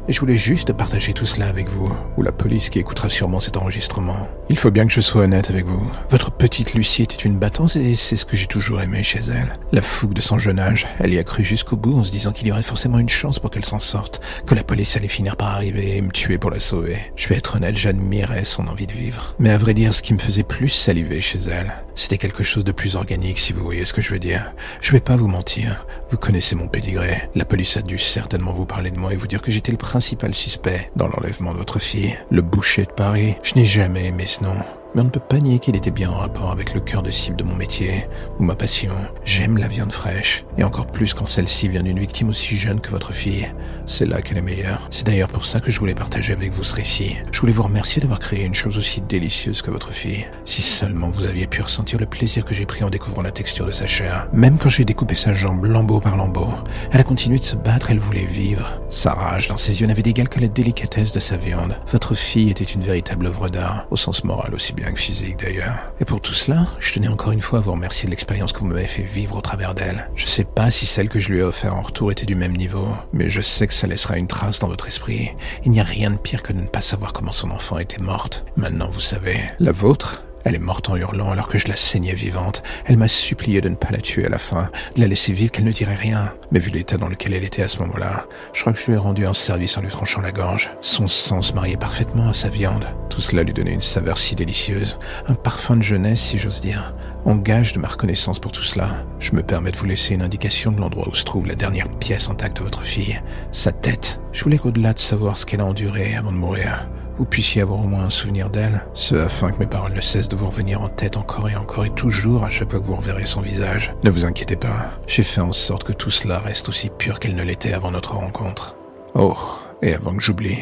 Et 0.08 0.12
je 0.12 0.18
voulais 0.18 0.36
juste 0.36 0.72
partager 0.72 1.12
tout 1.12 1.26
cela 1.26 1.46
avec 1.46 1.68
vous, 1.68 1.94
ou 2.16 2.22
la 2.22 2.32
police 2.32 2.70
qui 2.70 2.80
écoutera 2.80 3.08
sûrement 3.08 3.38
cet 3.38 3.56
enregistrement. 3.56 4.26
Il 4.48 4.58
faut 4.58 4.72
bien 4.72 4.84
que 4.84 4.92
je 4.92 5.00
sois 5.00 5.22
honnête 5.22 5.48
avec 5.48 5.64
vous. 5.66 5.90
Votre 6.10 6.32
petite 6.32 6.74
Lucie 6.74 7.02
était 7.02 7.22
une 7.22 7.38
battante 7.38 7.76
et 7.76 7.94
c'est 7.94 8.16
ce 8.16 8.24
que 8.24 8.36
j'ai 8.36 8.48
toujours 8.48 8.80
aimé 8.80 9.04
chez 9.04 9.20
elle. 9.20 9.52
La 9.70 9.80
fougue 9.80 10.12
de 10.12 10.20
son 10.20 10.38
jeune 10.38 10.58
âge, 10.58 10.88
elle 10.98 11.14
y 11.14 11.18
a 11.18 11.24
cru 11.24 11.44
jusqu'au 11.44 11.76
bout 11.76 11.96
en 11.96 12.04
se 12.04 12.10
disant 12.10 12.32
qu'il 12.32 12.48
y 12.48 12.52
aurait 12.52 12.62
forcément 12.62 12.98
une 12.98 13.08
chance 13.08 13.38
pour 13.38 13.50
qu'elle 13.50 13.64
s'en 13.64 13.78
sorte, 13.78 14.20
que 14.44 14.56
la 14.56 14.64
police 14.64 14.96
allait 14.96 15.06
finir 15.06 15.36
par 15.36 15.50
arriver 15.50 15.96
et 15.96 16.02
me 16.02 16.10
tuer 16.10 16.36
pour 16.36 16.50
la 16.50 16.58
sauver. 16.58 16.98
Je 17.14 17.28
vais 17.28 17.36
être 17.36 17.56
honnête, 17.56 17.76
j'admirais 17.76 18.44
son 18.44 18.66
envie 18.66 18.88
de 18.88 18.92
vivre. 18.92 19.36
Mais 19.38 19.50
à 19.50 19.58
vrai 19.58 19.72
dire, 19.72 19.94
ce 19.94 20.02
qui 20.02 20.14
me 20.14 20.18
faisait 20.18 20.42
plus 20.42 20.68
saliver 20.68 21.20
chez 21.20 21.38
elle, 21.48 21.72
c'était 21.94 22.18
quelque 22.18 22.42
chose 22.42 22.64
de 22.64 22.72
plus 22.72 22.96
organique 22.96 23.38
si 23.38 23.52
vous 23.52 23.64
voyez 23.64 23.84
ce 23.84 23.92
que 23.92 24.02
je 24.02 24.10
veux 24.10 24.18
dire. 24.18 24.52
Je 24.80 24.92
vais 24.92 25.00
pas 25.00 25.16
vous 25.16 25.28
mentir, 25.28 25.86
vous 26.10 26.16
connaissez 26.16 26.56
mon 26.56 26.66
pédigré. 26.66 27.28
La 27.34 27.44
police 27.44 27.76
a 27.76 27.82
dû 27.82 27.98
certainement 27.98 28.52
vous 28.52 28.66
parler 28.66 28.90
de 28.90 28.98
moi 28.98 29.12
et 29.12 29.16
vous 29.16 29.26
dire 29.26 29.42
que 29.42 29.50
j'étais 29.50 29.72
le 29.72 29.78
principal 29.92 30.32
suspect 30.32 30.90
dans 30.96 31.06
l'enlèvement 31.06 31.52
de 31.52 31.58
votre 31.58 31.78
fille. 31.78 32.16
Le 32.30 32.40
boucher 32.40 32.86
de 32.86 32.92
Paris, 32.92 33.34
je 33.42 33.56
n'ai 33.56 33.66
jamais 33.66 34.06
aimé 34.06 34.24
ce 34.26 34.42
nom. 34.42 34.56
Mais 34.94 35.00
on 35.00 35.04
ne 35.04 35.10
peut 35.10 35.20
pas 35.20 35.38
nier 35.38 35.58
qu'il 35.58 35.74
était 35.74 35.90
bien 35.90 36.10
en 36.10 36.18
rapport 36.18 36.50
avec 36.50 36.74
le 36.74 36.80
cœur 36.80 37.02
de 37.02 37.10
cible 37.10 37.36
de 37.36 37.44
mon 37.44 37.54
métier, 37.56 38.06
ou 38.38 38.42
ma 38.42 38.54
passion. 38.54 38.92
J'aime 39.24 39.56
la 39.56 39.68
viande 39.68 39.92
fraîche, 39.92 40.44
et 40.58 40.64
encore 40.64 40.86
plus 40.86 41.14
quand 41.14 41.24
celle-ci 41.24 41.68
vient 41.68 41.82
d'une 41.82 41.98
victime 41.98 42.28
aussi 42.28 42.56
jeune 42.56 42.80
que 42.80 42.90
votre 42.90 43.12
fille. 43.12 43.48
C'est 43.86 44.04
là 44.04 44.20
qu'elle 44.20 44.36
est 44.36 44.42
meilleure. 44.42 44.86
C'est 44.90 45.06
d'ailleurs 45.06 45.28
pour 45.28 45.46
ça 45.46 45.60
que 45.60 45.70
je 45.70 45.80
voulais 45.80 45.94
partager 45.94 46.34
avec 46.34 46.52
vous 46.52 46.64
ce 46.64 46.74
récit. 46.74 47.16
Je 47.30 47.40
voulais 47.40 47.52
vous 47.52 47.62
remercier 47.62 48.02
d'avoir 48.02 48.18
créé 48.18 48.44
une 48.44 48.54
chose 48.54 48.76
aussi 48.76 49.00
délicieuse 49.00 49.62
que 49.62 49.70
votre 49.70 49.92
fille. 49.92 50.26
Si 50.44 50.60
seulement 50.60 51.08
vous 51.08 51.24
aviez 51.24 51.46
pu 51.46 51.62
ressentir 51.62 51.98
le 51.98 52.06
plaisir 52.06 52.44
que 52.44 52.52
j'ai 52.52 52.66
pris 52.66 52.84
en 52.84 52.90
découvrant 52.90 53.22
la 53.22 53.30
texture 53.30 53.64
de 53.64 53.72
sa 53.72 53.86
chair. 53.86 54.28
Même 54.34 54.58
quand 54.58 54.68
j'ai 54.68 54.84
découpé 54.84 55.14
sa 55.14 55.32
jambe 55.32 55.64
lambeau 55.64 56.00
par 56.00 56.16
lambeau, 56.16 56.52
elle 56.90 57.00
a 57.00 57.04
continué 57.04 57.38
de 57.38 57.44
se 57.44 57.56
battre, 57.56 57.90
elle 57.90 57.98
voulait 57.98 58.24
vivre. 58.24 58.80
Sa 58.90 59.14
rage 59.14 59.48
dans 59.48 59.56
ses 59.56 59.80
yeux 59.80 59.86
n'avait 59.86 60.02
d'égal 60.02 60.28
que 60.28 60.40
la 60.40 60.48
délicatesse 60.48 61.12
de 61.12 61.20
sa 61.20 61.38
viande. 61.38 61.76
Votre 61.90 62.14
fille 62.14 62.50
était 62.50 62.64
une 62.64 62.82
véritable 62.82 63.26
œuvre 63.26 63.48
d'art, 63.48 63.86
au 63.90 63.96
sens 63.96 64.24
moral 64.24 64.54
aussi 64.54 64.74
bien 64.74 64.81
physique 64.96 65.38
d'ailleurs. 65.38 65.92
Et 66.00 66.04
pour 66.04 66.20
tout 66.20 66.32
cela, 66.32 66.66
je 66.78 66.92
tenais 66.92 67.08
encore 67.08 67.32
une 67.32 67.40
fois 67.40 67.58
à 67.58 67.62
vous 67.62 67.72
remercier 67.72 68.06
de 68.06 68.10
l'expérience 68.10 68.52
que 68.52 68.60
vous 68.60 68.66
m'avez 68.66 68.86
fait 68.86 69.02
vivre 69.02 69.36
au 69.36 69.40
travers 69.40 69.74
d'elle. 69.74 70.10
Je 70.14 70.26
sais 70.26 70.44
pas 70.44 70.70
si 70.70 70.86
celle 70.86 71.08
que 71.08 71.18
je 71.18 71.32
lui 71.32 71.38
ai 71.38 71.42
offert 71.42 71.74
en 71.74 71.82
retour 71.82 72.12
était 72.12 72.26
du 72.26 72.34
même 72.34 72.56
niveau, 72.56 72.88
mais 73.12 73.30
je 73.30 73.40
sais 73.40 73.66
que 73.66 73.74
ça 73.74 73.86
laissera 73.86 74.18
une 74.18 74.26
trace 74.26 74.60
dans 74.60 74.68
votre 74.68 74.88
esprit. 74.88 75.30
Il 75.64 75.70
n'y 75.70 75.80
a 75.80 75.84
rien 75.84 76.10
de 76.10 76.16
pire 76.16 76.42
que 76.42 76.52
de 76.52 76.60
ne 76.60 76.66
pas 76.66 76.80
savoir 76.80 77.12
comment 77.12 77.32
son 77.32 77.50
enfant 77.50 77.78
était 77.78 78.02
morte. 78.02 78.44
Maintenant, 78.56 78.90
vous 78.90 79.00
savez. 79.00 79.38
La 79.58 79.72
vôtre 79.72 80.24
elle 80.44 80.54
est 80.54 80.60
morte 80.60 80.90
en 80.90 80.96
hurlant 80.96 81.30
alors 81.30 81.48
que 81.48 81.58
je 81.58 81.68
la 81.68 81.76
saignais 81.76 82.14
vivante. 82.14 82.62
Elle 82.86 82.96
m'a 82.96 83.08
supplié 83.08 83.60
de 83.60 83.68
ne 83.68 83.74
pas 83.74 83.90
la 83.90 83.98
tuer 83.98 84.26
à 84.26 84.28
la 84.28 84.38
fin, 84.38 84.70
de 84.96 85.00
la 85.00 85.06
laisser 85.06 85.32
vivre, 85.32 85.52
qu'elle 85.52 85.64
ne 85.64 85.72
dirait 85.72 85.94
rien. 85.94 86.32
Mais 86.50 86.58
vu 86.58 86.70
l'état 86.70 86.96
dans 86.96 87.08
lequel 87.08 87.34
elle 87.34 87.44
était 87.44 87.62
à 87.62 87.68
ce 87.68 87.78
moment-là, 87.80 88.26
je 88.52 88.60
crois 88.60 88.72
que 88.72 88.78
je 88.78 88.86
lui 88.86 88.94
ai 88.94 88.96
rendu 88.96 89.26
un 89.26 89.32
service 89.32 89.76
en 89.76 89.82
lui 89.82 89.88
tranchant 89.88 90.20
la 90.20 90.32
gorge. 90.32 90.70
Son 90.80 91.08
sang 91.08 91.42
se 91.42 91.52
mariait 91.52 91.76
parfaitement 91.76 92.28
à 92.28 92.32
sa 92.32 92.48
viande. 92.48 92.86
Tout 93.10 93.20
cela 93.20 93.42
lui 93.42 93.52
donnait 93.52 93.72
une 93.72 93.80
saveur 93.80 94.18
si 94.18 94.34
délicieuse, 94.34 94.98
un 95.26 95.34
parfum 95.34 95.76
de 95.76 95.82
jeunesse 95.82 96.20
si 96.20 96.38
j'ose 96.38 96.60
dire. 96.60 96.94
En 97.24 97.36
gage 97.36 97.72
de 97.72 97.78
ma 97.78 97.88
reconnaissance 97.88 98.40
pour 98.40 98.50
tout 98.50 98.64
cela, 98.64 99.04
je 99.20 99.32
me 99.32 99.42
permets 99.42 99.70
de 99.70 99.76
vous 99.76 99.86
laisser 99.86 100.14
une 100.14 100.22
indication 100.22 100.72
de 100.72 100.80
l'endroit 100.80 101.08
où 101.08 101.14
se 101.14 101.24
trouve 101.24 101.46
la 101.46 101.54
dernière 101.54 101.88
pièce 101.88 102.28
intacte 102.28 102.56
de 102.56 102.64
votre 102.64 102.82
fille, 102.82 103.20
sa 103.52 103.70
tête. 103.70 104.20
Je 104.32 104.42
voulais 104.42 104.58
qu'au-delà 104.58 104.92
de 104.92 104.98
savoir 104.98 105.36
ce 105.36 105.46
qu'elle 105.46 105.60
a 105.60 105.66
enduré 105.66 106.16
avant 106.16 106.32
de 106.32 106.36
mourir, 106.36 106.88
vous 107.18 107.24
puissiez 107.24 107.62
avoir 107.62 107.80
au 107.80 107.86
moins 107.86 108.04
un 108.04 108.10
souvenir 108.10 108.50
d'elle, 108.50 108.84
ce 108.94 109.14
afin 109.14 109.50
que 109.50 109.58
mes 109.58 109.66
paroles 109.66 109.94
ne 109.94 110.00
cessent 110.00 110.28
de 110.28 110.36
vous 110.36 110.46
revenir 110.46 110.82
en 110.82 110.88
tête 110.88 111.16
encore 111.16 111.48
et 111.48 111.56
encore 111.56 111.84
et 111.84 111.90
toujours 111.90 112.44
à 112.44 112.48
chaque 112.48 112.70
fois 112.70 112.80
que 112.80 112.86
vous 112.86 112.96
reverrez 112.96 113.26
son 113.26 113.40
visage. 113.40 113.94
Ne 114.04 114.10
vous 114.10 114.24
inquiétez 114.24 114.56
pas, 114.56 114.90
j'ai 115.06 115.22
fait 115.22 115.40
en 115.40 115.52
sorte 115.52 115.84
que 115.84 115.92
tout 115.92 116.10
cela 116.10 116.38
reste 116.38 116.68
aussi 116.68 116.90
pur 116.90 117.18
qu'elle 117.18 117.36
ne 117.36 117.44
l'était 117.44 117.72
avant 117.72 117.90
notre 117.90 118.14
rencontre. 118.14 118.76
Oh, 119.14 119.36
et 119.82 119.94
avant 119.94 120.14
que 120.14 120.22
j'oublie, 120.22 120.58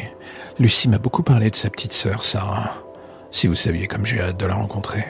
Lucie 0.59 0.89
m'a 0.89 0.97
beaucoup 0.97 1.23
parlé 1.23 1.49
de 1.49 1.55
sa 1.55 1.69
petite 1.69 1.93
sœur, 1.93 2.25
Sarah. 2.25 2.73
Si 3.31 3.47
vous 3.47 3.55
saviez 3.55 3.87
comme 3.87 4.05
j'ai 4.05 4.19
hâte 4.19 4.37
de 4.37 4.45
la 4.45 4.55
rencontrer. 4.55 5.05